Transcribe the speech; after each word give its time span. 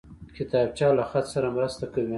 کتابچه 0.35 0.87
له 0.97 1.03
خط 1.09 1.25
سره 1.33 1.47
مرسته 1.57 1.85
کوي 1.93 2.09